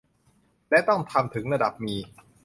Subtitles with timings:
[0.69, 1.95] และต้องทำถึงระดับมี